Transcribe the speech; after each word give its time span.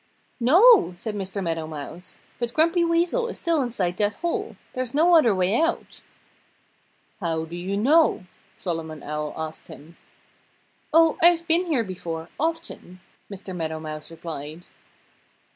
"No!" 0.39 0.95
said 0.97 1.13
Mr. 1.13 1.43
Meadow 1.43 1.67
Mouse. 1.67 2.17
"But 2.39 2.55
Grumpy 2.55 2.83
Weasel 2.83 3.27
is 3.27 3.37
still 3.37 3.61
inside 3.61 3.97
that 3.97 4.15
hole. 4.15 4.55
There's 4.73 4.95
no 4.95 5.15
other 5.15 5.35
way 5.35 5.55
out." 5.61 6.01
"How 7.19 7.45
do 7.45 7.55
you 7.55 7.77
know?" 7.77 8.25
Solomon 8.55 9.03
Owl 9.03 9.31
asked 9.37 9.67
him. 9.67 9.97
"Oh, 10.91 11.19
I've 11.21 11.45
been 11.47 11.65
here 11.67 11.83
before, 11.83 12.29
often," 12.39 12.99
Mr. 13.29 13.55
Meadow 13.55 13.79
Mouse 13.79 14.09
replied. 14.09 14.65